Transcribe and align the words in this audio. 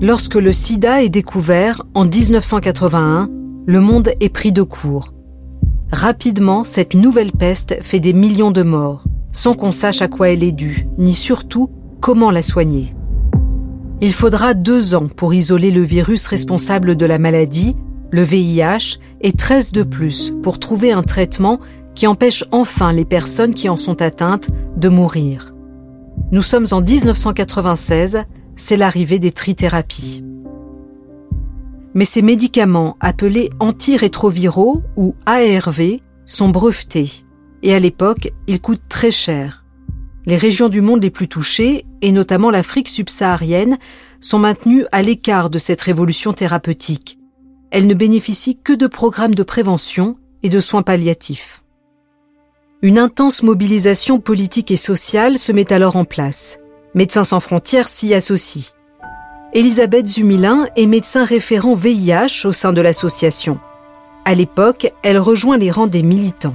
Lorsque 0.00 0.34
le 0.34 0.52
sida 0.52 1.02
est 1.02 1.08
découvert 1.08 1.80
en 1.94 2.04
1981, 2.04 3.30
le 3.66 3.80
monde 3.80 4.10
est 4.20 4.28
pris 4.28 4.52
de 4.52 4.62
court. 4.62 5.14
Rapidement, 5.90 6.64
cette 6.64 6.94
nouvelle 6.94 7.32
peste 7.32 7.78
fait 7.80 7.98
des 7.98 8.12
millions 8.12 8.50
de 8.50 8.62
morts, 8.62 9.04
sans 9.32 9.54
qu'on 9.54 9.72
sache 9.72 10.02
à 10.02 10.08
quoi 10.08 10.28
elle 10.28 10.44
est 10.44 10.52
due, 10.52 10.86
ni 10.98 11.14
surtout 11.14 11.70
comment 12.00 12.30
la 12.30 12.42
soigner. 12.42 12.94
Il 14.02 14.12
faudra 14.12 14.52
deux 14.52 14.94
ans 14.94 15.08
pour 15.08 15.32
isoler 15.32 15.70
le 15.70 15.80
virus 15.80 16.26
responsable 16.26 16.96
de 16.96 17.06
la 17.06 17.18
maladie, 17.18 17.74
le 18.10 18.22
VIH, 18.22 18.98
et 19.22 19.32
13 19.32 19.72
de 19.72 19.82
plus 19.82 20.34
pour 20.42 20.58
trouver 20.58 20.92
un 20.92 21.02
traitement 21.02 21.58
qui 21.94 22.06
empêche 22.06 22.44
enfin 22.52 22.92
les 22.92 23.06
personnes 23.06 23.54
qui 23.54 23.70
en 23.70 23.78
sont 23.78 24.02
atteintes 24.02 24.50
de 24.76 24.90
mourir. 24.90 25.54
Nous 26.32 26.42
sommes 26.42 26.66
en 26.72 26.82
1996, 26.82 28.24
c'est 28.56 28.76
l'arrivée 28.76 29.18
des 29.18 29.32
trithérapies. 29.32 30.24
Mais 31.94 32.04
ces 32.04 32.22
médicaments 32.22 32.96
appelés 33.00 33.50
antirétroviraux 33.60 34.82
ou 34.96 35.14
ARV 35.24 36.00
sont 36.26 36.48
brevetés 36.48 37.26
et 37.62 37.74
à 37.74 37.80
l'époque, 37.80 38.32
ils 38.46 38.60
coûtent 38.60 38.88
très 38.88 39.10
cher. 39.10 39.64
Les 40.24 40.36
régions 40.36 40.68
du 40.68 40.80
monde 40.80 41.02
les 41.02 41.10
plus 41.10 41.28
touchées, 41.28 41.84
et 42.00 42.12
notamment 42.12 42.50
l'Afrique 42.50 42.88
subsaharienne, 42.88 43.78
sont 44.20 44.38
maintenues 44.38 44.84
à 44.92 45.02
l'écart 45.02 45.50
de 45.50 45.58
cette 45.58 45.80
révolution 45.80 46.32
thérapeutique. 46.32 47.18
Elles 47.70 47.86
ne 47.86 47.94
bénéficient 47.94 48.58
que 48.62 48.72
de 48.72 48.86
programmes 48.86 49.34
de 49.34 49.42
prévention 49.42 50.16
et 50.42 50.48
de 50.48 50.60
soins 50.60 50.82
palliatifs. 50.82 51.62
Une 52.82 52.98
intense 52.98 53.42
mobilisation 53.42 54.20
politique 54.20 54.70
et 54.70 54.76
sociale 54.76 55.38
se 55.38 55.52
met 55.52 55.72
alors 55.72 55.96
en 55.96 56.04
place. 56.04 56.60
Médecins 56.96 57.24
sans 57.24 57.40
frontières 57.40 57.88
s'y 57.88 58.14
associe. 58.14 58.72
Elisabeth 59.52 60.08
Zumilin 60.08 60.66
est 60.76 60.86
médecin 60.86 61.26
référent 61.26 61.74
VIH 61.74 62.46
au 62.46 62.54
sein 62.54 62.72
de 62.72 62.80
l'association. 62.80 63.60
À 64.24 64.32
l'époque, 64.32 64.90
elle 65.02 65.18
rejoint 65.18 65.58
les 65.58 65.70
rangs 65.70 65.88
des 65.88 66.02
militants. 66.02 66.54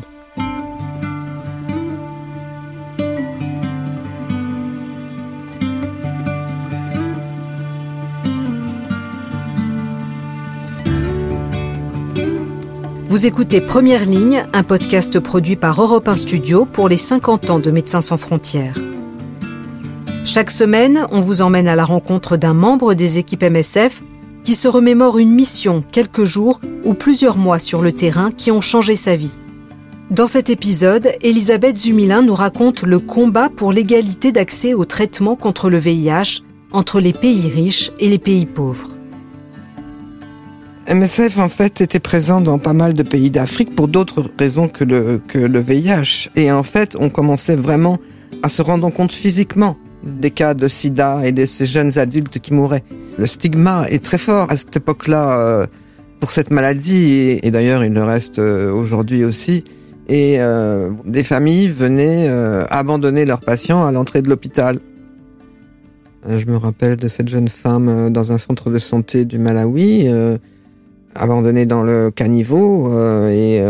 Vous 13.09 13.27
écoutez 13.27 13.61
Première 13.61 14.05
Ligne, 14.05 14.43
un 14.53 14.63
podcast 14.63 15.19
produit 15.19 15.55
par 15.55 15.79
Europe 15.79 16.07
1 16.07 16.15
Studio 16.15 16.65
pour 16.65 16.89
les 16.89 16.97
50 16.97 17.51
ans 17.51 17.59
de 17.59 17.69
Médecins 17.69 18.01
sans 18.01 18.17
frontières. 18.17 18.73
Chaque 20.33 20.49
semaine, 20.49 21.07
on 21.11 21.19
vous 21.19 21.41
emmène 21.41 21.67
à 21.67 21.75
la 21.75 21.83
rencontre 21.83 22.37
d'un 22.37 22.53
membre 22.53 22.93
des 22.93 23.17
équipes 23.17 23.43
MSF 23.43 24.01
qui 24.45 24.55
se 24.55 24.69
remémore 24.69 25.17
une 25.17 25.33
mission, 25.33 25.83
quelques 25.91 26.23
jours 26.23 26.61
ou 26.85 26.93
plusieurs 26.93 27.35
mois 27.35 27.59
sur 27.59 27.81
le 27.81 27.91
terrain 27.91 28.31
qui 28.31 28.49
ont 28.49 28.61
changé 28.61 28.95
sa 28.95 29.17
vie. 29.17 29.33
Dans 30.09 30.27
cet 30.27 30.49
épisode, 30.49 31.11
Elisabeth 31.21 31.75
Zumilin 31.75 32.21
nous 32.21 32.33
raconte 32.33 32.83
le 32.83 32.99
combat 32.99 33.49
pour 33.49 33.73
l'égalité 33.73 34.31
d'accès 34.31 34.73
au 34.73 34.85
traitement 34.85 35.35
contre 35.35 35.69
le 35.69 35.79
VIH 35.79 36.43
entre 36.71 37.01
les 37.01 37.11
pays 37.11 37.49
riches 37.49 37.91
et 37.99 38.07
les 38.07 38.17
pays 38.17 38.45
pauvres. 38.45 38.87
MSF 40.87 41.39
en 41.39 41.49
fait 41.49 41.81
était 41.81 41.99
présent 41.99 42.39
dans 42.39 42.57
pas 42.57 42.71
mal 42.71 42.93
de 42.93 43.03
pays 43.03 43.31
d'Afrique 43.31 43.75
pour 43.75 43.89
d'autres 43.89 44.23
raisons 44.39 44.69
que 44.69 44.85
le, 44.85 45.21
que 45.27 45.39
le 45.39 45.59
VIH. 45.59 46.29
Et 46.37 46.53
en 46.53 46.63
fait, 46.63 46.95
on 46.97 47.09
commençait 47.09 47.57
vraiment 47.57 47.99
à 48.43 48.47
se 48.47 48.61
rendre 48.61 48.89
compte 48.91 49.11
physiquement 49.11 49.75
des 50.03 50.31
cas 50.31 50.53
de 50.53 50.67
sida 50.67 51.21
et 51.23 51.31
de 51.31 51.45
ces 51.45 51.65
jeunes 51.65 51.99
adultes 51.99 52.39
qui 52.39 52.53
mouraient. 52.53 52.83
Le 53.17 53.25
stigma 53.25 53.85
est 53.89 54.03
très 54.03 54.17
fort 54.17 54.51
à 54.51 54.55
cette 54.55 54.75
époque-là 54.75 55.39
euh, 55.39 55.65
pour 56.19 56.31
cette 56.31 56.51
maladie, 56.51 57.39
et, 57.41 57.51
d'ailleurs 57.51 57.83
il 57.83 57.93
le 57.93 58.03
reste 58.03 58.39
euh, 58.39 58.71
aujourd'hui 58.71 59.23
aussi. 59.23 59.63
Et 60.07 60.41
euh, 60.41 60.89
des 61.05 61.23
familles 61.23 61.69
venaient 61.69 62.27
abandonner 62.69 63.25
leurs 63.25 63.41
patients 63.41 63.85
à 63.85 63.91
l'entrée 63.91 64.21
de 64.21 64.29
l'hôpital. 64.29 64.79
Je 66.27 66.45
me 66.45 66.57
rappelle 66.57 66.97
de 66.97 67.07
cette 67.07 67.29
jeune 67.29 67.47
femme 67.47 68.11
dans 68.11 68.31
un 68.31 68.37
centre 68.37 68.69
de 68.69 68.77
santé 68.77 69.25
du 69.25 69.39
Malawi 69.39 70.09
abandonnée 71.15 71.65
dans 71.65 71.83
le 71.83 72.11
caniveau 72.11 72.91
et 73.29 73.61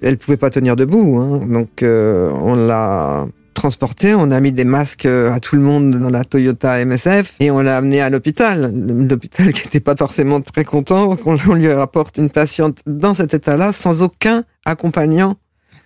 elle 0.00 0.16
pouvait 0.16 0.38
pas 0.38 0.48
tenir 0.48 0.74
debout. 0.74 1.18
Hein. 1.20 1.42
Donc 1.46 1.84
on 1.84 2.54
l'a 2.54 3.26
transportée, 3.54 4.14
on 4.14 4.30
a 4.30 4.40
mis 4.40 4.52
des 4.52 4.64
masques 4.64 5.06
à 5.06 5.40
tout 5.40 5.56
le 5.56 5.62
monde 5.62 5.98
dans 5.98 6.10
la 6.10 6.24
Toyota 6.24 6.84
MSF 6.84 7.34
et 7.40 7.50
on 7.50 7.60
l'a 7.60 7.76
amenée 7.76 8.00
à 8.00 8.10
l'hôpital. 8.10 8.72
L'hôpital 8.74 9.52
qui 9.52 9.64
n'était 9.64 9.80
pas 9.80 9.96
forcément 9.96 10.40
très 10.40 10.64
content 10.64 11.16
qu'on 11.16 11.36
lui 11.54 11.72
rapporte 11.72 12.18
une 12.18 12.30
patiente 12.30 12.80
dans 12.86 13.14
cet 13.14 13.34
état-là 13.34 13.72
sans 13.72 14.02
aucun 14.02 14.44
accompagnant. 14.64 15.36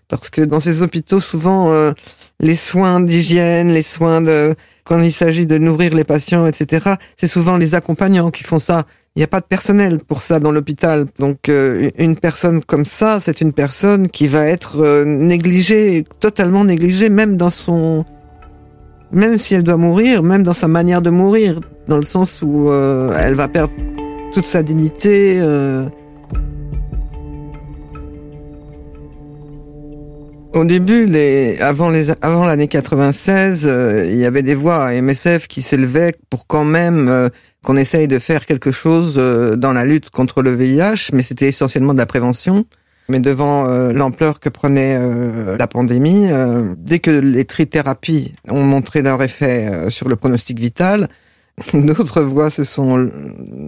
Parce 0.08 0.30
que 0.30 0.40
dans 0.40 0.58
ces 0.58 0.82
hôpitaux, 0.82 1.20
souvent, 1.20 1.92
les 2.40 2.56
soins 2.56 3.00
d'hygiène, 3.00 3.68
les 3.68 3.82
soins 3.82 4.22
de 4.22 4.54
quand 4.84 4.98
il 5.00 5.12
s'agit 5.12 5.46
de 5.46 5.58
nourrir 5.58 5.94
les 5.94 6.04
patients, 6.04 6.46
etc. 6.46 6.94
C'est 7.16 7.26
souvent 7.26 7.58
les 7.58 7.74
accompagnants 7.74 8.30
qui 8.30 8.42
font 8.42 8.58
ça. 8.58 8.86
Il 9.18 9.22
n'y 9.22 9.24
a 9.24 9.26
pas 9.26 9.40
de 9.40 9.46
personnel 9.46 9.98
pour 9.98 10.22
ça 10.22 10.38
dans 10.38 10.52
l'hôpital. 10.52 11.06
Donc 11.18 11.48
euh, 11.48 11.90
une 11.98 12.14
personne 12.14 12.60
comme 12.62 12.84
ça, 12.84 13.18
c'est 13.18 13.40
une 13.40 13.52
personne 13.52 14.08
qui 14.10 14.28
va 14.28 14.46
être 14.46 14.80
euh, 14.80 15.04
négligée, 15.04 16.04
totalement 16.20 16.64
négligée, 16.64 17.08
même 17.08 17.36
dans 17.36 17.48
son... 17.48 18.04
Même 19.10 19.36
si 19.36 19.56
elle 19.56 19.64
doit 19.64 19.76
mourir, 19.76 20.22
même 20.22 20.44
dans 20.44 20.52
sa 20.52 20.68
manière 20.68 21.02
de 21.02 21.10
mourir, 21.10 21.58
dans 21.88 21.96
le 21.96 22.04
sens 22.04 22.42
où 22.42 22.70
euh, 22.70 23.10
elle 23.20 23.34
va 23.34 23.48
perdre 23.48 23.72
toute 24.32 24.44
sa 24.44 24.62
dignité. 24.62 25.42
Au 30.52 30.64
début, 30.64 31.06
les, 31.06 31.58
avant 31.58 31.90
les, 31.90 32.12
avant 32.22 32.46
l'année 32.46 32.68
96, 32.68 33.68
il 34.10 34.16
y 34.16 34.24
avait 34.24 34.42
des 34.42 34.54
voix 34.54 34.84
à 34.84 35.02
MSF 35.02 35.48
qui 35.48 35.60
s'élevaient 35.60 36.14
pour 36.30 36.46
quand 36.46 36.64
même 36.64 37.30
qu'on 37.64 37.76
essaye 37.76 38.08
de 38.08 38.18
faire 38.18 38.46
quelque 38.46 38.70
chose 38.70 39.14
euh, 39.18 39.56
dans 39.56 39.72
la 39.72 39.84
lutte 39.84 40.10
contre 40.10 40.42
le 40.42 40.54
VIH, 40.54 41.10
mais 41.12 41.22
c'était 41.22 41.48
essentiellement 41.48 41.92
de 41.92 41.98
la 41.98 42.06
prévention. 42.06 42.64
Mais 43.10 43.20
devant 43.20 43.66
euh, 43.68 43.92
l'ampleur 43.92 44.38
que 44.38 44.50
prenait 44.50 44.96
euh, 44.98 45.56
la 45.56 45.66
pandémie, 45.66 46.28
dès 46.76 46.98
que 46.98 47.10
les 47.10 47.44
trithérapies 47.44 48.34
ont 48.48 48.64
montré 48.64 49.02
leur 49.02 49.22
effet 49.22 49.88
sur 49.88 50.08
le 50.08 50.16
pronostic 50.16 50.60
vital, 50.60 51.08
d'autres 51.74 52.20
voix 52.20 52.50
se 52.50 52.64
sont 52.64 53.10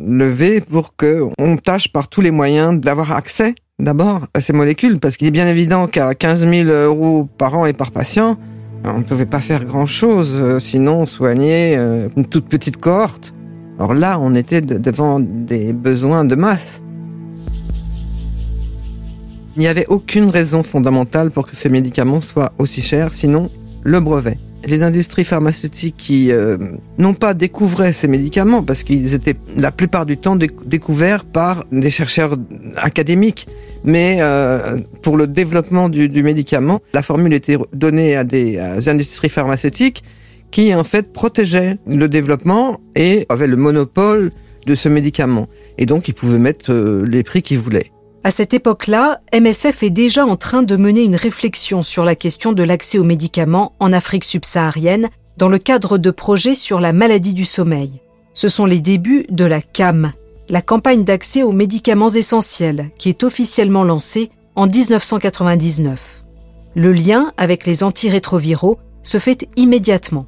levées 0.07 0.61
pour 0.61 0.95
que 0.95 1.27
on 1.39 1.57
tâche 1.57 1.89
par 1.89 2.09
tous 2.09 2.21
les 2.21 2.31
moyens 2.31 2.79
d'avoir 2.79 3.13
accès 3.13 3.55
d'abord 3.79 4.27
à 4.35 4.43
ces 4.43 4.53
molécules, 4.53 5.01
parce 5.01 5.17
qu'il 5.17 5.27
est 5.27 5.33
bien 5.33 5.47
évident 5.47 5.87
qu'à 5.87 6.15
15 6.15 6.47
000 6.47 6.69
euros 6.69 7.27
par 7.39 7.57
an 7.57 7.65
et 7.65 7.73
par 7.73 7.91
patient, 7.91 8.39
on 8.85 8.99
ne 8.99 9.03
pouvait 9.05 9.27
pas 9.27 9.41
faire 9.41 9.65
grand-chose, 9.65 10.59
sinon 10.59 11.07
soigner 11.07 11.77
une 12.15 12.27
toute 12.27 12.47
petite 12.47 12.77
cohorte. 12.77 13.33
Alors 13.81 13.95
là, 13.95 14.19
on 14.21 14.35
était 14.35 14.61
devant 14.61 15.21
des 15.21 15.73
besoins 15.73 16.27
de 16.27 16.35
masse. 16.35 16.83
Il 19.57 19.61
n'y 19.61 19.69
avait 19.69 19.87
aucune 19.87 20.29
raison 20.29 20.63
fondamentale 20.63 21.31
pour 21.31 21.47
que 21.47 21.57
ces 21.57 21.71
médicaments 21.71 22.21
soient 22.21 22.53
aussi 22.59 22.83
chers, 22.83 23.15
sinon 23.15 23.51
le 23.83 24.01
brevet. 24.01 24.37
Les 24.67 24.83
industries 24.83 25.25
pharmaceutiques 25.25 25.97
qui 25.97 26.31
euh, 26.31 26.59
n'ont 26.99 27.15
pas 27.15 27.33
découvert 27.33 27.95
ces 27.95 28.07
médicaments 28.07 28.63
parce 28.63 28.85
qu'ils 28.85 29.15
étaient 29.15 29.37
la 29.57 29.73
plupart 29.73 30.05
du 30.05 30.19
temps 30.19 30.37
découverts 30.37 31.25
par 31.25 31.65
des 31.73 31.89
chercheurs 31.89 32.37
académiques, 32.77 33.49
mais 33.83 34.19
euh, 34.21 34.77
pour 35.01 35.17
le 35.17 35.27
développement 35.27 35.89
du, 35.89 36.23
médicament, 36.23 36.83
la 36.93 37.01
formule 37.01 37.33
était 37.33 37.57
donnée 37.73 38.15
à 38.15 38.25
des 38.25 38.59
industries 38.89 39.31
pharmaceutiques 39.31 40.05
qui 40.51 40.75
en 40.75 40.85
fait 40.85 41.13
protégeait 41.13 41.77
le 41.87 42.09
développement 42.09 42.81
et 42.97 43.27
avait 43.29 43.47
le 43.47 43.57
monopole 43.57 44.31
de 44.67 44.75
ce 44.75 44.89
médicament. 44.89 45.49
Et 45.79 45.87
donc 45.87 46.09
ils 46.09 46.15
pouvaient 46.15 46.39
mettre 46.39 46.73
euh, 46.73 47.05
les 47.07 47.23
prix 47.23 47.43
qu'ils 47.43 47.59
voulaient. 47.59 47.93
À 48.23 48.31
cette 48.31 48.53
époque-là, 48.53 49.19
MSF 49.33 49.83
est 49.83 49.91
déjà 49.91 50.27
en 50.27 50.37
train 50.37 50.63
de 50.63 50.77
mener 50.77 51.03
une 51.03 51.17
réflexion 51.17 51.83
sur 51.83 52.05
la 52.05 52.15
question 52.15 52.53
de 52.53 52.63
l'accès 52.63 52.99
aux 52.99 53.05
médicaments 53.05 53.73
en 53.81 53.95
Afrique 53.95 54.25
subsaharienne 54.25 55.09
dans 55.39 55.49
le 55.49 55.57
cadre 55.57 55.97
de 55.97 56.11
projets 56.11 56.55
sur 56.55 56.81
la 56.81 56.93
maladie 56.93 57.33
du 57.33 57.47
sommeil. 57.47 58.03
Ce 58.35 58.49
sont 58.49 58.67
les 58.67 58.81
débuts 58.81 59.25
de 59.31 59.47
la 59.47 59.63
CAM, 59.63 60.13
la 60.51 60.61
campagne 60.61 61.05
d'accès 61.05 61.43
aux 61.43 61.53
médicaments 61.53 62.11
essentiels, 62.11 62.91
qui 62.99 63.09
est 63.09 63.25
officiellement 63.25 63.85
lancée 63.85 64.31
en 64.55 64.67
1999. 64.67 66.25
Le 66.75 66.93
lien 66.93 67.33
avec 67.39 67.65
les 67.65 67.83
antirétroviraux 67.83 68.79
se 69.03 69.19
fait 69.19 69.49
immédiatement. 69.57 70.27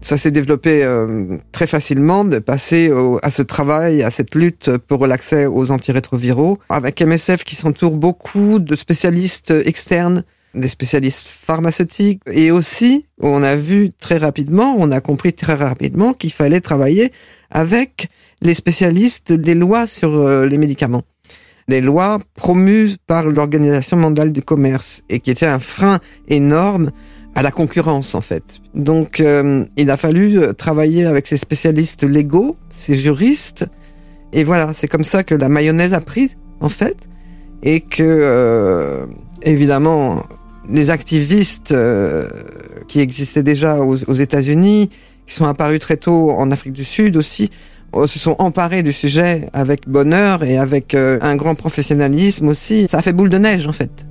Ça 0.00 0.16
s'est 0.16 0.30
développé 0.30 0.84
euh, 0.84 1.38
très 1.52 1.66
facilement 1.66 2.24
de 2.24 2.38
passer 2.38 2.90
à 3.22 3.30
ce 3.30 3.42
travail, 3.42 4.02
à 4.02 4.10
cette 4.10 4.34
lutte 4.34 4.76
pour 4.76 5.06
l'accès 5.06 5.46
aux 5.46 5.70
antirétroviraux, 5.70 6.58
avec 6.68 7.02
MSF 7.02 7.44
qui 7.44 7.56
s'entoure 7.56 7.96
beaucoup 7.96 8.58
de 8.58 8.76
spécialistes 8.76 9.52
externes 9.64 10.24
des 10.54 10.68
spécialistes 10.68 11.28
pharmaceutiques 11.28 12.20
et 12.26 12.50
aussi 12.50 13.06
on 13.20 13.42
a 13.42 13.56
vu 13.56 13.90
très 13.90 14.16
rapidement, 14.16 14.74
on 14.78 14.90
a 14.90 15.00
compris 15.00 15.32
très 15.32 15.54
rapidement 15.54 16.12
qu'il 16.12 16.32
fallait 16.32 16.60
travailler 16.60 17.12
avec 17.50 18.08
les 18.42 18.54
spécialistes 18.54 19.32
des 19.32 19.54
lois 19.54 19.86
sur 19.86 20.14
euh, 20.14 20.46
les 20.46 20.58
médicaments. 20.58 21.02
Les 21.66 21.80
lois 21.82 22.18
promues 22.34 22.96
par 23.06 23.28
l'Organisation 23.28 23.98
mondiale 23.98 24.32
du 24.32 24.42
commerce 24.42 25.02
et 25.10 25.20
qui 25.20 25.30
étaient 25.30 25.46
un 25.46 25.58
frein 25.58 26.00
énorme 26.28 26.92
à 27.38 27.42
la 27.42 27.52
concurrence 27.52 28.16
en 28.16 28.20
fait. 28.20 28.60
Donc 28.74 29.20
euh, 29.20 29.64
il 29.76 29.90
a 29.92 29.96
fallu 29.96 30.40
travailler 30.56 31.04
avec 31.04 31.28
ces 31.28 31.36
spécialistes 31.36 32.02
légaux, 32.02 32.56
ces 32.68 32.96
juristes, 32.96 33.64
et 34.32 34.42
voilà, 34.42 34.72
c'est 34.72 34.88
comme 34.88 35.04
ça 35.04 35.22
que 35.22 35.36
la 35.36 35.48
mayonnaise 35.48 35.94
a 35.94 36.00
pris 36.00 36.32
en 36.60 36.68
fait, 36.68 36.96
et 37.62 37.78
que 37.78 38.02
euh, 38.02 39.06
évidemment 39.42 40.24
les 40.68 40.90
activistes 40.90 41.70
euh, 41.70 42.28
qui 42.88 42.98
existaient 42.98 43.44
déjà 43.44 43.76
aux, 43.76 44.02
aux 44.02 44.14
États-Unis, 44.14 44.90
qui 45.24 45.32
sont 45.32 45.46
apparus 45.46 45.78
très 45.78 45.96
tôt 45.96 46.32
en 46.32 46.50
Afrique 46.50 46.72
du 46.72 46.84
Sud 46.84 47.16
aussi, 47.16 47.52
se 47.94 48.18
sont 48.18 48.34
emparés 48.40 48.82
du 48.82 48.92
sujet 48.92 49.48
avec 49.52 49.88
bonheur 49.88 50.42
et 50.42 50.58
avec 50.58 50.94
un 50.94 51.36
grand 51.36 51.54
professionnalisme 51.54 52.48
aussi. 52.48 52.86
Ça 52.88 52.98
a 52.98 53.02
fait 53.02 53.12
boule 53.12 53.30
de 53.30 53.38
neige 53.38 53.66
en 53.68 53.72
fait. 53.72 54.07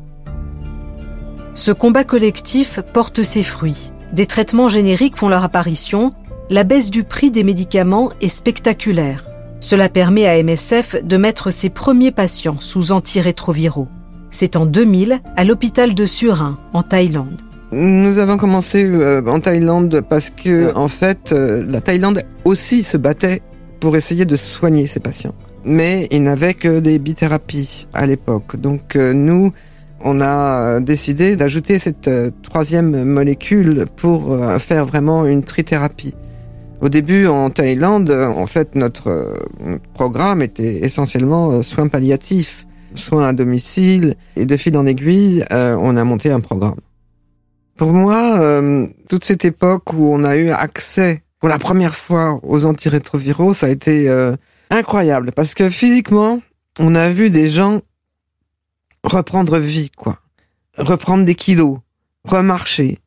Ce 1.57 1.71
combat 1.71 2.04
collectif 2.04 2.80
porte 2.94 3.24
ses 3.24 3.42
fruits. 3.42 3.92
Des 4.13 4.27
traitements 4.27 4.69
génériques 4.69 5.18
font 5.18 5.27
leur 5.27 5.44
apparition, 5.44 6.12
la 6.51 6.63
baisse 6.63 6.92
du 6.92 7.04
prix 7.04 7.31
des 7.31 7.44
médicaments 7.44 8.12
est 8.21 8.27
spectaculaire. 8.27 9.27
Cela 9.59 9.89
permet 9.89 10.27
à 10.27 10.42
MSF 10.42 11.04
de 11.04 11.18
mettre 11.18 11.50
ses 11.50 11.69
premiers 11.69 12.12
patients 12.12 12.57
sous 12.59 12.92
antirétroviraux. 12.92 13.88
C'est 14.30 14.56
en 14.56 14.68
2000 14.68 15.19
à 15.36 15.44
l'hôpital 15.44 15.95
de 15.95 16.06
Surin, 16.06 16.59
en 16.74 16.83
Thaïlande. 16.83 17.42
Nous 17.71 18.19
avons 18.19 18.38
commencé 18.38 18.83
euh, 18.86 19.25
en 19.25 19.39
Thaïlande 19.39 20.03
parce 20.07 20.30
que, 20.30 20.71
en 20.75 20.88
fait, 20.88 21.33
euh, 21.33 21.65
la 21.68 21.81
Thaïlande 21.81 22.21
aussi 22.45 22.83
se 22.83 22.98
battait 22.98 23.42
pour 23.80 23.95
essayer 23.95 24.25
de 24.25 24.36
soigner 24.36 24.86
ses 24.86 25.00
patients. 25.00 25.33
Mais 25.65 26.07
il 26.12 26.21
n'avait 26.21 26.53
que 26.53 26.80
des 26.80 27.00
bithérapies 27.00 27.88
à 27.95 28.06
l'époque. 28.06 28.57
Donc, 28.57 28.95
euh, 28.95 29.13
nous, 29.13 29.53
on 30.01 30.21
a 30.21 30.79
décidé 30.79 31.35
d'ajouter 31.35 31.79
cette 31.79 32.07
euh, 32.07 32.31
troisième 32.44 33.03
molécule 33.03 33.85
pour 33.95 34.31
euh, 34.31 34.59
faire 34.59 34.85
vraiment 34.85 35.25
une 35.25 35.44
trithérapie. 35.44 36.13
Au 36.79 36.89
début, 36.89 37.25
en 37.25 37.49
Thaïlande, 37.49 38.11
en 38.11 38.45
fait, 38.45 38.75
notre 38.75 39.33
programme 39.95 40.44
était 40.44 40.85
essentiellement 40.85 41.63
soins 41.63 41.88
palliatifs, 41.88 42.67
soins 42.94 43.29
à 43.29 43.33
domicile, 43.33 44.13
et 44.35 44.45
de 44.45 44.57
fil 44.57 44.77
en 44.77 44.85
aiguille, 44.85 45.44
euh, 45.51 45.75
on 45.81 45.97
a 45.97 46.03
monté 46.03 46.29
un 46.29 46.39
programme. 46.39 46.79
Pour 47.77 47.93
moi, 47.93 48.61
toute 49.09 49.25
cette 49.25 49.43
époque 49.43 49.91
où 49.93 50.13
on 50.13 50.23
a 50.23 50.38
eu 50.38 50.50
accès 50.50 51.23
pour 51.39 51.50
la 51.50 51.57
première 51.57 51.95
fois 51.95 52.39
aux 52.43 52.65
antirétroviraux, 52.65 53.53
ça 53.53 53.65
a 53.65 53.69
été 53.69 54.07
incroyable, 54.69 55.31
parce 55.31 55.55
que 55.55 55.69
physiquement, 55.69 56.41
on 56.79 56.93
a 56.93 57.09
vu 57.09 57.31
des 57.31 57.47
gens 57.50 57.81
reprendre 59.07 59.57
vie, 59.57 59.89
quoi. 59.89 60.19
Reprendre 60.77 61.25
des 61.25 61.36
kilos, 61.36 61.80
remarcher. 62.24 63.00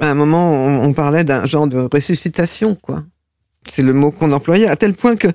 À 0.00 0.10
un 0.10 0.14
moment, 0.14 0.50
on, 0.52 0.92
parlait 0.92 1.24
d'un 1.24 1.46
genre 1.46 1.66
de 1.66 1.88
ressuscitation, 1.92 2.74
quoi. 2.74 3.04
C'est 3.68 3.82
le 3.82 3.92
mot 3.92 4.10
qu'on 4.10 4.32
employait, 4.32 4.66
à 4.66 4.76
tel 4.76 4.94
point 4.94 5.16
que 5.16 5.28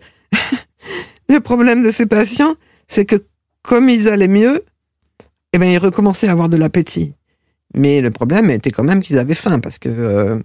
le 1.30 1.40
problème 1.40 1.82
de 1.82 1.90
ces 1.92 2.06
patients, 2.06 2.56
c'est 2.88 3.06
que 3.06 3.16
comme 3.64 3.90
ils 3.90 4.10
allaient 4.10 4.28
mieux, 4.28 4.64
eh 5.54 5.58
ben, 5.58 5.66
ils 5.66 5.78
recommençaient 5.78 6.28
à 6.28 6.34
avoir 6.34 6.50
de 6.50 6.58
l'appétit. 6.58 7.14
Mais 7.76 8.02
le 8.02 8.12
problème 8.12 8.50
était 8.50 8.72
quand 8.72 8.84
même 8.84 9.02
qu'ils 9.02 9.18
avaient 9.18 9.34
faim, 9.34 9.60
parce 9.60 9.80
que 9.80 9.90
euh, 9.90 10.40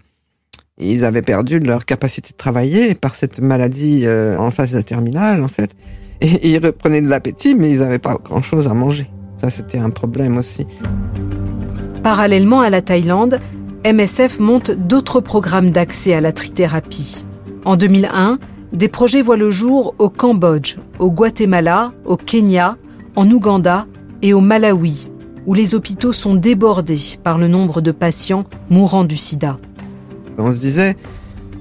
ils 0.79 1.05
avaient 1.05 1.23
perdu 1.23 1.59
leur 1.59 1.85
capacité 1.85 2.31
de 2.31 2.37
travailler 2.37 2.95
par 2.95 3.15
cette 3.15 3.41
maladie 3.41 4.07
euh, 4.07 4.39
en 4.39 4.51
phase 4.51 4.83
terminale, 4.85 5.43
en 5.43 5.49
fait. 5.49 5.71
Et 6.21 6.51
ils 6.51 6.65
reprenaient 6.65 7.03
de 7.03 7.09
l'appétit, 7.09 7.55
mais 7.55 7.71
ils 7.71 7.81
n'avaient 7.81 7.99
pas 7.99 8.17
grand-chose 8.23 8.69
à 8.69 8.75
manger. 8.75 9.11
Ça, 9.44 9.50
c'était 9.50 9.76
un 9.76 9.91
problème 9.91 10.38
aussi. 10.38 10.67
Parallèlement 12.02 12.62
à 12.62 12.70
la 12.70 12.81
Thaïlande, 12.81 13.41
MSF 13.85 14.41
monte 14.41 14.70
d'autres 14.70 15.20
programmes 15.20 15.69
d'accès 15.69 16.14
à 16.14 16.23
la 16.23 16.32
trithérapie. 16.32 17.23
En 17.67 17.76
2001, 17.76 18.38
des 18.73 18.88
projets 18.88 19.20
voient 19.20 19.37
le 19.37 19.50
jour 19.50 19.94
au 19.99 20.08
Cambodge, 20.08 20.79
au 20.99 21.11
Guatemala, 21.11 21.93
au 22.06 22.17
Kenya, 22.17 22.79
en 23.17 23.31
Ouganda 23.31 23.87
et 24.23 24.32
au 24.32 24.41
Malawi, 24.41 25.11
où 25.44 25.52
les 25.52 25.75
hôpitaux 25.75 26.12
sont 26.12 26.37
débordés 26.37 27.19
par 27.23 27.37
le 27.37 27.46
nombre 27.46 27.82
de 27.82 27.93
patients 27.93 28.46
mourant 28.70 29.05
du 29.05 29.19
sida. 29.19 29.58
On 30.38 30.52
se 30.52 30.58
disait, 30.58 30.96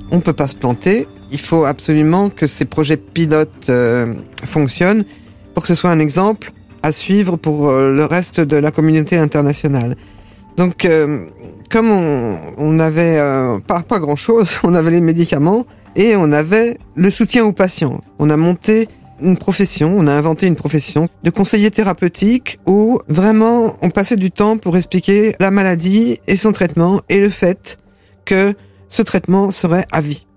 on 0.09 0.15
ne 0.15 0.21
peut 0.21 0.31
pas 0.31 0.47
se 0.47 0.55
planter, 0.55 1.05
il 1.31 1.39
faut 1.39 1.65
absolument 1.65 2.29
que 2.29 2.47
ces 2.47 2.63
projets 2.63 2.95
pilotes 2.95 3.69
euh, 3.69 4.13
fonctionnent 4.45 5.03
pour 5.53 5.63
que 5.63 5.67
ce 5.67 5.75
soit 5.75 5.89
un 5.89 5.99
exemple 5.99 6.53
à 6.83 6.91
suivre 6.91 7.37
pour 7.37 7.69
euh, 7.69 7.95
le 7.95 8.05
reste 8.05 8.39
de 8.39 8.57
la 8.57 8.71
communauté 8.71 9.17
internationale. 9.17 9.95
Donc, 10.57 10.85
euh, 10.85 11.25
comme 11.71 11.89
on, 11.89 12.37
on 12.57 12.79
avait 12.79 13.17
euh, 13.17 13.59
pas, 13.59 13.81
pas 13.81 13.99
grand-chose, 13.99 14.59
on 14.63 14.75
avait 14.75 14.91
les 14.91 15.01
médicaments 15.01 15.65
et 15.95 16.15
on 16.15 16.31
avait 16.31 16.77
le 16.95 17.09
soutien 17.09 17.45
aux 17.45 17.53
patients. 17.53 17.99
On 18.19 18.29
a 18.29 18.37
monté 18.37 18.87
une 19.21 19.37
profession, 19.37 19.95
on 19.95 20.07
a 20.07 20.11
inventé 20.11 20.47
une 20.47 20.55
profession 20.55 21.07
de 21.23 21.29
conseiller 21.29 21.71
thérapeutique 21.71 22.59
où 22.67 22.99
vraiment 23.07 23.77
on 23.81 23.89
passait 23.89 24.17
du 24.17 24.31
temps 24.31 24.57
pour 24.57 24.75
expliquer 24.75 25.35
la 25.39 25.49
maladie 25.49 26.19
et 26.27 26.35
son 26.35 26.51
traitement 26.51 27.01
et 27.09 27.19
le 27.19 27.29
fait 27.29 27.79
que 28.25 28.53
ce 28.89 29.01
traitement 29.01 29.49
serait 29.51 29.85
à 29.91 30.01
vie 30.01 30.27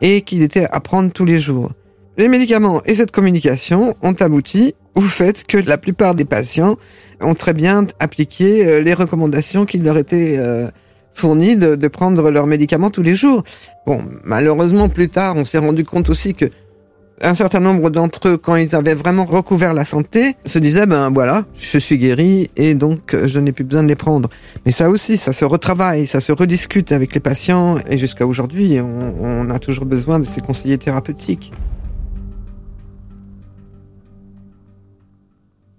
et 0.00 0.22
qu'il 0.22 0.42
était 0.42 0.66
à 0.70 0.80
prendre 0.80 1.12
tous 1.12 1.24
les 1.24 1.38
jours. 1.38 1.72
Les 2.16 2.28
médicaments 2.28 2.80
et 2.86 2.94
cette 2.94 3.10
communication 3.10 3.94
ont 4.02 4.14
abouti 4.14 4.74
au 4.96 5.02
fait 5.02 5.46
que 5.46 5.58
la 5.58 5.78
plupart 5.78 6.14
des 6.14 6.24
patients 6.24 6.76
ont 7.20 7.34
très 7.34 7.52
bien 7.52 7.86
appliqué 8.00 8.66
euh, 8.66 8.80
les 8.80 8.94
recommandations 8.94 9.66
qui 9.66 9.78
leur 9.78 9.98
étaient 9.98 10.36
euh, 10.38 10.68
fournies 11.14 11.56
de, 11.56 11.88
prendre 11.88 12.30
leurs 12.30 12.46
médicaments 12.46 12.90
tous 12.90 13.02
les 13.02 13.14
jours. 13.14 13.44
Bon, 13.86 14.02
malheureusement, 14.24 14.88
plus 14.88 15.08
tard, 15.08 15.36
on 15.36 15.44
s'est 15.44 15.58
rendu 15.58 15.84
compte 15.84 16.10
aussi 16.10 16.34
que 16.34 16.46
un 17.22 17.34
certain 17.34 17.60
nombre 17.60 17.88
d'entre 17.88 18.28
eux, 18.28 18.36
quand 18.36 18.56
ils 18.56 18.76
avaient 18.76 18.94
vraiment 18.94 19.24
recouvert 19.24 19.72
la 19.72 19.86
santé, 19.86 20.36
se 20.44 20.58
disaient, 20.58 20.84
ben 20.84 21.10
voilà, 21.10 21.46
je 21.54 21.78
suis 21.78 21.96
guéri 21.96 22.50
et 22.56 22.74
donc 22.74 23.14
euh, 23.14 23.26
je 23.26 23.40
n'ai 23.40 23.52
plus 23.52 23.64
besoin 23.64 23.82
de 23.82 23.88
les 23.88 23.96
prendre. 23.96 24.28
Mais 24.66 24.72
ça 24.72 24.90
aussi, 24.90 25.16
ça 25.16 25.32
se 25.32 25.46
retravaille, 25.46 26.06
ça 26.06 26.20
se 26.20 26.32
rediscute 26.32 26.92
avec 26.92 27.14
les 27.14 27.20
patients 27.20 27.76
et 27.88 27.96
jusqu'à 27.96 28.26
aujourd'hui, 28.26 28.78
on 28.80 29.50
a 29.50 29.58
toujours 29.58 29.86
besoin 29.86 30.18
de 30.18 30.26
ces 30.26 30.42
conseillers 30.42 30.78
thérapeutiques. 30.78 31.52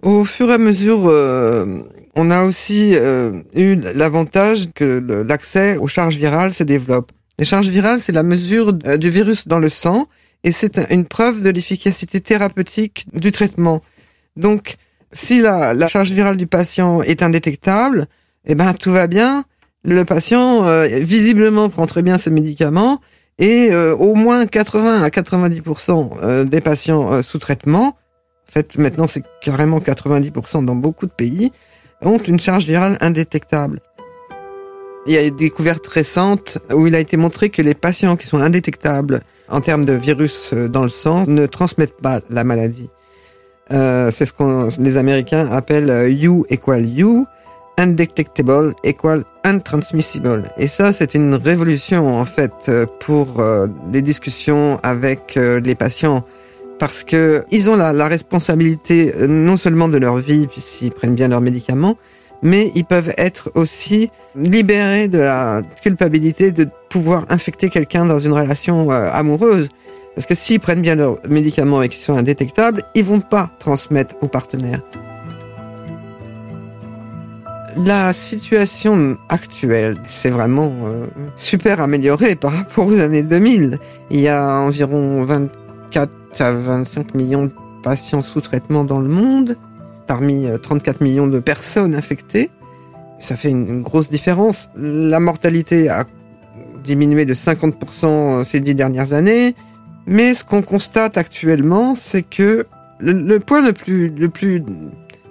Au 0.02 0.24
fur 0.24 0.50
et 0.50 0.54
à 0.54 0.58
mesure, 0.58 1.08
euh, 1.08 1.82
on 2.14 2.30
a 2.30 2.42
aussi 2.42 2.92
euh, 2.94 3.42
eu 3.54 3.74
l'avantage 3.74 4.70
que 4.72 5.02
l'accès 5.26 5.76
aux 5.76 5.88
charges 5.88 6.16
virales 6.16 6.52
se 6.52 6.62
développe. 6.62 7.10
Les 7.38 7.44
charges 7.44 7.68
virales, 7.68 7.98
c'est 7.98 8.12
la 8.12 8.22
mesure 8.22 8.72
euh, 8.86 8.96
du 8.96 9.10
virus 9.10 9.48
dans 9.48 9.58
le 9.58 9.68
sang 9.68 10.06
et 10.44 10.52
c'est 10.52 10.78
une 10.92 11.04
preuve 11.04 11.42
de 11.42 11.50
l'efficacité 11.50 12.20
thérapeutique 12.20 13.06
du 13.12 13.32
traitement. 13.32 13.82
Donc, 14.36 14.76
si 15.10 15.40
la, 15.40 15.74
charge 15.88 16.12
virale 16.12 16.36
du 16.36 16.46
patient 16.46 17.02
est 17.02 17.24
indétectable, 17.24 18.06
eh 18.46 18.54
ben 18.54 18.74
tout 18.74 18.92
va 18.92 19.08
bien. 19.08 19.44
Le 19.82 20.04
patient 20.04 20.64
visiblement 20.86 21.68
prend 21.70 21.86
très 21.86 22.02
bien 22.02 22.18
ses 22.18 22.30
médicaments 22.30 23.00
et 23.38 23.72
au 23.72 24.14
moins 24.14 24.46
80 24.46 25.02
à 25.02 25.08
90% 25.08 26.44
des 26.44 26.60
patients 26.60 27.22
sous 27.22 27.38
traitement 27.38 27.96
en 28.48 28.52
fait, 28.52 28.78
maintenant, 28.78 29.06
c'est 29.06 29.24
carrément 29.42 29.78
90% 29.78 30.64
dans 30.64 30.74
beaucoup 30.74 31.06
de 31.06 31.12
pays, 31.12 31.52
ont 32.00 32.18
une 32.18 32.40
charge 32.40 32.66
virale 32.66 32.96
indétectable. 33.00 33.80
Il 35.06 35.12
y 35.12 35.18
a 35.18 35.22
des 35.22 35.30
découvertes 35.30 35.86
récentes 35.86 36.58
où 36.72 36.86
il 36.86 36.94
a 36.94 37.00
été 37.00 37.16
montré 37.16 37.50
que 37.50 37.62
les 37.62 37.74
patients 37.74 38.16
qui 38.16 38.26
sont 38.26 38.38
indétectables 38.38 39.22
en 39.48 39.60
termes 39.60 39.84
de 39.84 39.92
virus 39.92 40.52
dans 40.52 40.82
le 40.82 40.88
sang 40.88 41.24
ne 41.26 41.46
transmettent 41.46 42.00
pas 42.00 42.20
la 42.30 42.44
maladie. 42.44 42.90
Euh, 43.70 44.10
c'est 44.10 44.24
ce 44.24 44.32
que 44.32 44.80
les 44.80 44.96
Américains 44.96 45.50
appellent 45.52 45.90
euh, 45.90 46.10
U 46.10 46.44
equal 46.48 46.86
U, 46.98 47.24
undetectable 47.76 48.74
equal 48.82 49.24
untransmissible. 49.44 50.44
Et 50.56 50.66
ça, 50.66 50.92
c'est 50.92 51.14
une 51.14 51.34
révolution 51.34 52.18
en 52.18 52.24
fait 52.24 52.52
euh, 52.68 52.86
pour 53.00 53.40
euh, 53.40 53.66
des 53.88 54.02
discussions 54.02 54.78
avec 54.82 55.34
les 55.36 55.74
patients 55.74 56.24
parce 56.78 57.04
que 57.04 57.44
ils 57.50 57.68
ont 57.70 57.76
la, 57.76 58.08
responsabilité 58.08 59.12
euh, 59.16 59.26
non 59.26 59.56
seulement 59.56 59.88
de 59.88 59.98
leur 59.98 60.16
vie 60.16 60.46
puisqu'ils 60.46 60.90
prennent 60.90 61.14
bien 61.14 61.28
leurs 61.28 61.40
médicaments, 61.40 61.96
mais 62.42 62.70
ils 62.74 62.84
peuvent 62.84 63.12
être 63.16 63.50
aussi 63.54 64.10
libérés 64.36 65.08
de 65.08 65.18
la 65.18 65.62
culpabilité 65.82 66.52
de 66.52 66.68
pouvoir 66.88 67.24
infecter 67.28 67.68
quelqu'un 67.68 68.04
dans 68.04 68.18
une 68.18 68.32
relation 68.32 68.90
euh, 68.90 69.08
amoureuse. 69.12 69.68
Parce 70.14 70.26
que 70.26 70.34
s'ils 70.34 70.60
prennent 70.60 70.82
bien 70.82 70.94
leurs 70.94 71.18
médicaments 71.28 71.82
et 71.82 71.88
qu'ils 71.88 72.00
sont 72.00 72.16
indétectables, 72.16 72.82
ils 72.94 73.04
vont 73.04 73.20
pas 73.20 73.50
transmettre 73.58 74.14
aux 74.20 74.28
partenaires. 74.28 74.82
La 77.76 78.12
situation 78.12 79.16
actuelle 79.28 79.98
s'est 80.08 80.30
vraiment 80.30 80.72
euh, 80.86 81.06
super 81.36 81.80
améliorée 81.80 82.34
par 82.34 82.52
rapport 82.52 82.86
aux 82.86 82.98
années 82.98 83.22
2000. 83.22 83.78
Il 84.10 84.20
y 84.20 84.26
a 84.26 84.58
environ 84.58 85.22
24 85.22 86.17
à 86.40 86.50
25 86.50 87.14
millions 87.14 87.44
de 87.44 87.52
patients 87.82 88.22
sous 88.22 88.40
traitement 88.40 88.84
dans 88.84 89.00
le 89.00 89.08
monde, 89.08 89.56
parmi 90.06 90.46
34 90.62 91.00
millions 91.00 91.26
de 91.26 91.38
personnes 91.38 91.94
infectées. 91.94 92.50
Ça 93.18 93.36
fait 93.36 93.50
une 93.50 93.82
grosse 93.82 94.10
différence. 94.10 94.70
La 94.76 95.20
mortalité 95.20 95.88
a 95.88 96.04
diminué 96.84 97.26
de 97.26 97.34
50% 97.34 98.44
ces 98.44 98.60
dix 98.60 98.74
dernières 98.74 99.12
années. 99.12 99.54
Mais 100.06 100.34
ce 100.34 100.44
qu'on 100.44 100.62
constate 100.62 101.18
actuellement, 101.18 101.94
c'est 101.94 102.22
que 102.22 102.66
le, 102.98 103.38
point 103.38 103.60
le 103.60 103.72
plus 103.72 104.62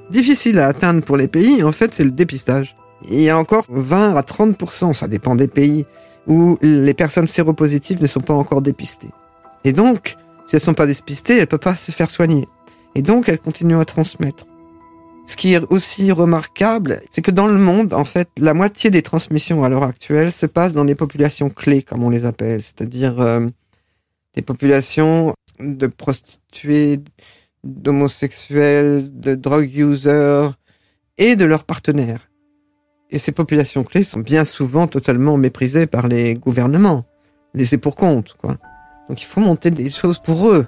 difficile 0.09 0.59
à 0.59 0.67
atteindre 0.67 1.01
pour 1.01 1.17
les 1.17 1.27
pays, 1.27 1.63
en 1.63 1.71
fait, 1.71 1.93
c'est 1.93 2.03
le 2.03 2.11
dépistage. 2.11 2.75
Il 3.09 3.21
y 3.21 3.29
a 3.29 3.37
encore 3.37 3.65
20 3.69 4.15
à 4.15 4.21
30%, 4.21 4.93
ça 4.93 5.07
dépend 5.07 5.35
des 5.35 5.47
pays, 5.47 5.85
où 6.27 6.57
les 6.61 6.93
personnes 6.93 7.27
séropositives 7.27 8.01
ne 8.01 8.07
sont 8.07 8.19
pas 8.19 8.33
encore 8.33 8.61
dépistées. 8.61 9.09
Et 9.63 9.73
donc, 9.73 10.15
si 10.47 10.55
elles 10.55 10.61
ne 10.61 10.65
sont 10.65 10.73
pas 10.73 10.87
dépistées, 10.87 11.33
elles 11.33 11.41
ne 11.41 11.45
peuvent 11.45 11.59
pas 11.59 11.75
se 11.75 11.91
faire 11.91 12.09
soigner. 12.09 12.47
Et 12.95 13.01
donc, 13.01 13.29
elles 13.29 13.39
continuent 13.39 13.79
à 13.79 13.85
transmettre. 13.85 14.47
Ce 15.25 15.35
qui 15.35 15.53
est 15.53 15.61
aussi 15.69 16.11
remarquable, 16.13 17.01
c'est 17.11 17.21
que 17.21 17.31
dans 17.31 17.47
le 17.47 17.57
monde, 17.57 17.93
en 17.93 18.05
fait, 18.05 18.29
la 18.39 18.53
moitié 18.53 18.89
des 18.89 19.01
transmissions 19.01 19.65
à 19.65 19.69
l'heure 19.69 19.83
actuelle 19.83 20.31
se 20.31 20.45
passent 20.45 20.73
dans 20.73 20.85
des 20.85 20.95
populations 20.95 21.49
clés, 21.49 21.83
comme 21.83 22.03
on 22.03 22.09
les 22.09 22.25
appelle, 22.25 22.61
c'est-à-dire 22.61 23.19
euh, 23.19 23.45
des 24.35 24.41
populations 24.41 25.33
de 25.59 25.87
prostituées, 25.87 27.01
d'homosexuels, 27.65 29.19
de 29.19 29.35
drug 29.35 29.75
users 29.75 30.51
et 31.17 31.35
de 31.35 31.43
leurs 31.43 31.65
partenaires. 31.65 32.29
Et 33.09 33.19
ces 33.19 33.33
populations 33.33 33.83
clés 33.83 34.03
sont 34.03 34.21
bien 34.21 34.45
souvent 34.45 34.87
totalement 34.87 35.35
méprisées 35.35 35.87
par 35.87 36.07
les 36.07 36.35
gouvernements, 36.35 37.05
laissées 37.53 37.77
pour 37.77 37.97
compte, 37.97 38.33
quoi. 38.37 38.57
Donc 39.09 39.21
il 39.21 39.25
faut 39.25 39.41
monter 39.41 39.71
des 39.71 39.89
choses 39.89 40.19
pour 40.19 40.49
eux. 40.49 40.67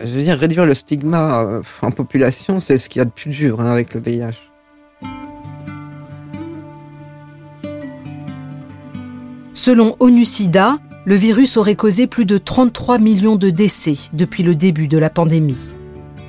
Je 0.00 0.12
veux 0.12 0.22
dire, 0.22 0.38
réduire 0.38 0.66
le 0.66 0.74
stigma 0.74 1.40
euh, 1.42 1.62
en 1.82 1.90
population, 1.90 2.60
c'est 2.60 2.78
ce 2.78 2.88
qu'il 2.88 3.00
y 3.00 3.02
a 3.02 3.04
de 3.04 3.10
plus 3.10 3.30
dur 3.30 3.60
hein, 3.60 3.72
avec 3.72 3.94
le 3.94 4.00
VIH. 4.00 4.50
Selon 9.54 9.96
ONU-SIDA, 9.98 10.78
le 11.06 11.14
virus 11.14 11.56
aurait 11.56 11.76
causé 11.76 12.06
plus 12.06 12.26
de 12.26 12.38
33 12.38 12.98
millions 12.98 13.36
de 13.36 13.50
décès 13.50 13.96
depuis 14.12 14.42
le 14.42 14.54
début 14.54 14.86
de 14.86 14.98
la 14.98 15.10
pandémie. 15.10 15.72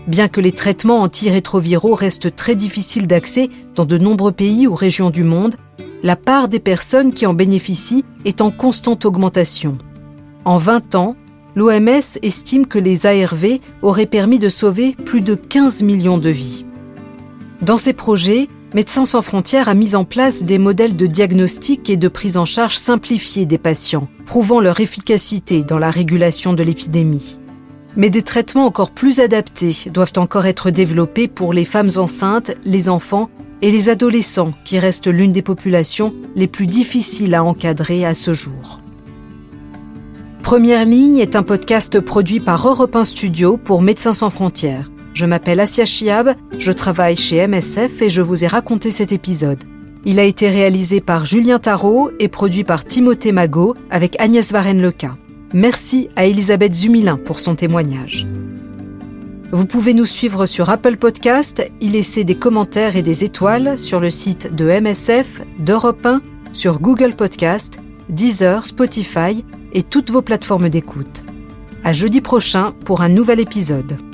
Bien 0.08 0.30
que 0.30 0.40
les 0.40 0.54
traitements 0.54 1.02
antirétroviraux 1.02 1.94
restent 1.94 2.36
très 2.36 2.56
difficiles 2.56 3.08
d'accès 3.08 3.50
dans 3.76 3.86
de 3.86 3.98
nombreux 3.98 4.32
pays 4.32 4.66
ou 4.66 4.74
régions 4.74 5.10
du 5.10 5.24
monde, 5.24 5.56
la 6.04 6.16
part 6.16 6.48
des 6.48 6.60
personnes 6.60 7.14
qui 7.14 7.26
en 7.26 7.34
bénéficient 7.34 8.06
est 8.24 8.40
en 8.40 8.50
constante 8.50 9.06
augmentation. 9.06 9.78
En 10.48 10.58
20 10.60 10.96
ans, 10.96 11.18
l'OMS 11.58 12.20
estime 12.22 12.68
que 12.68 12.80
les 12.80 13.06
ARV 13.06 13.60
auraient 13.82 14.06
permis 14.06 14.40
de 14.40 14.48
sauver 14.48 14.96
plus 15.04 15.20
de 15.20 15.36
15 15.36 15.84
millions 15.84 16.20
de 16.20 16.30
vies. 16.30 16.66
Dans 17.62 17.78
ces 17.78 17.92
projets, 17.92 18.48
Médecins 18.74 19.04
sans 19.04 19.22
frontières 19.22 19.68
a 19.68 19.74
mis 19.74 19.94
en 19.94 20.06
place 20.06 20.44
des 20.44 20.58
modèles 20.58 20.96
de 20.96 21.06
diagnostic 21.06 21.90
et 21.90 21.98
de 21.98 22.08
prise 22.08 22.38
en 22.38 22.46
charge 22.46 22.78
simplifiés 22.78 23.46
des 23.46 23.58
patients, 23.58 24.08
prouvant 24.26 24.62
leur 24.62 24.80
efficacité 24.80 25.64
dans 25.64 25.80
la 25.80 25.90
régulation 25.90 26.54
de 26.54 26.64
l'épidémie. 26.64 27.42
Mais 27.98 28.10
des 28.10 28.22
traitements 28.22 28.66
encore 28.66 28.92
plus 28.92 29.20
adaptés 29.20 29.90
doivent 29.92 30.14
encore 30.16 30.46
être 30.46 30.72
développés 30.72 31.28
pour 31.28 31.52
les 31.52 31.66
femmes 31.66 31.92
enceintes, 31.98 32.52
les 32.64 32.88
enfants 32.88 33.30
et 33.62 33.72
les 33.72 33.90
adolescents, 33.90 34.52
qui 34.64 34.80
restent 34.80 35.08
l'une 35.08 35.34
des 35.34 35.42
populations 35.42 36.14
les 36.36 36.48
plus 36.48 36.68
difficiles 36.68 37.36
à 37.36 37.44
encadrer 37.44 38.06
à 38.06 38.14
ce 38.14 38.34
jour. 38.34 38.82
Première 40.48 40.86
ligne 40.86 41.18
est 41.18 41.36
un 41.36 41.44
podcast 41.44 42.00
produit 42.00 42.40
par 42.40 42.66
Europe 42.66 42.96
1 42.96 43.04
Studio 43.04 43.58
pour 43.58 43.82
Médecins 43.82 44.14
sans 44.14 44.30
frontières. 44.30 44.90
Je 45.14 45.26
m'appelle 45.26 45.60
Asia 45.60 45.84
Chiab, 45.84 46.36
je 46.58 46.72
travaille 46.72 47.18
chez 47.18 47.46
MSF 47.46 48.02
et 48.02 48.10
je 48.10 48.22
vous 48.22 48.46
ai 48.46 48.48
raconté 48.48 48.90
cet 48.90 49.12
épisode. 49.12 49.62
Il 50.06 50.20
a 50.20 50.24
été 50.24 50.50
réalisé 50.50 51.02
par 51.02 51.26
Julien 51.26 51.60
Tarot 51.60 52.12
et 52.22 52.30
produit 52.30 52.64
par 52.64 52.86
Timothée 52.86 53.34
Magot 53.34 53.76
avec 53.90 54.16
Agnès 54.22 54.50
Varenne-Leca. 54.54 55.18
Merci 55.54 56.08
à 56.16 56.26
Elisabeth 56.28 56.74
Zumilin 56.74 57.18
pour 57.18 57.42
son 57.42 57.56
témoignage. 57.56 58.26
Vous 59.52 59.66
pouvez 59.66 59.94
nous 59.94 60.06
suivre 60.06 60.46
sur 60.46 60.70
Apple 60.70 60.96
Podcast, 60.96 61.70
y 61.82 61.90
laisser 61.90 62.24
des 62.24 62.36
commentaires 62.36 62.96
et 62.96 63.04
des 63.04 63.26
étoiles 63.26 63.78
sur 63.78 64.00
le 64.00 64.10
site 64.10 64.56
de 64.56 64.70
MSF, 64.80 65.42
d'Europe 65.60 66.06
1, 66.06 66.22
sur 66.54 66.80
Google 66.80 67.16
Podcast, 67.16 67.80
Deezer, 68.08 68.66
Spotify 68.66 69.44
et 69.78 69.84
toutes 69.84 70.10
vos 70.10 70.24
plateformes 70.24 70.70
d'écoute. 70.70 71.24
À 71.84 71.94
jeudi 71.94 72.20
prochain 72.20 72.74
pour 72.84 73.02
un 73.02 73.10
nouvel 73.10 73.40
épisode. 73.40 74.07